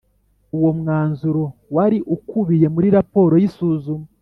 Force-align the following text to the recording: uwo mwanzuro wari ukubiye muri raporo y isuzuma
uwo 0.57 0.69
mwanzuro 0.79 1.43
wari 1.75 1.97
ukubiye 2.15 2.67
muri 2.75 2.87
raporo 2.97 3.33
y 3.41 3.45
isuzuma 3.49 4.05